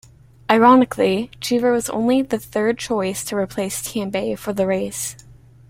[0.49, 5.15] Ironically, Cheever was only the third choice to replace Tambay for the race.